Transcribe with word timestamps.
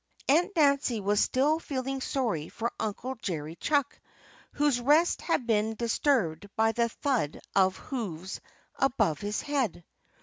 Aunt 0.27 0.51
Nancy 0.55 0.99
was 0.99 1.19
still 1.19 1.59
feeling 1.59 2.01
sorry 2.01 2.49
for 2.49 2.71
Uncle 2.79 3.13
Jerry 3.21 3.55
Chuck, 3.55 3.99
whose 4.53 4.81
rest 4.81 5.21
had 5.21 5.45
been 5.45 5.75
disturbed 5.75 6.49
by 6.55 6.71
the 6.71 6.89
thud 6.89 7.39
of 7.55 7.77
hoofs 7.77 8.39
above 8.79 9.19
his 9.19 9.43
head. 9.43 9.83